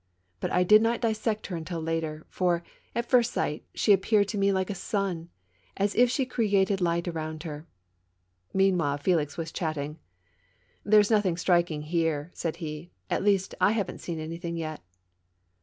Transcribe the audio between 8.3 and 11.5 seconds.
Meanwhile, F^lix was chatting. "There's nothing